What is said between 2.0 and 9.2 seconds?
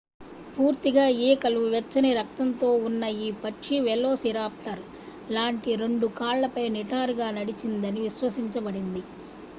రక్తంతో ఉన్న ఈ పక్షి వెలోసిరాప్టర్ లాంటి రెండు కాళ్లపై నిటారుగా నడిచిందని విశ్వసించబడింది